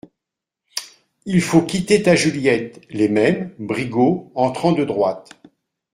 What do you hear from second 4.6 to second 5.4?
de droite.